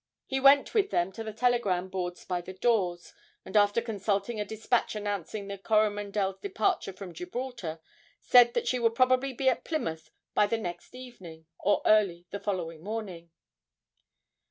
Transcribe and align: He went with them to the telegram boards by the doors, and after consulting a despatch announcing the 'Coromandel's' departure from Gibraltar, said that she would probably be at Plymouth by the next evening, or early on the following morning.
He 0.25 0.39
went 0.39 0.73
with 0.73 0.89
them 0.89 1.11
to 1.11 1.23
the 1.23 1.31
telegram 1.31 1.87
boards 1.87 2.25
by 2.25 2.41
the 2.41 2.53
doors, 2.53 3.13
and 3.45 3.55
after 3.55 3.83
consulting 3.83 4.39
a 4.39 4.43
despatch 4.45 4.95
announcing 4.95 5.47
the 5.47 5.59
'Coromandel's' 5.59 6.39
departure 6.41 6.91
from 6.91 7.13
Gibraltar, 7.13 7.79
said 8.19 8.55
that 8.55 8.67
she 8.67 8.79
would 8.79 8.95
probably 8.95 9.31
be 9.31 9.47
at 9.47 9.63
Plymouth 9.63 10.09
by 10.33 10.47
the 10.47 10.57
next 10.57 10.95
evening, 10.95 11.45
or 11.59 11.83
early 11.85 12.21
on 12.21 12.25
the 12.31 12.39
following 12.39 12.81
morning. 12.83 13.29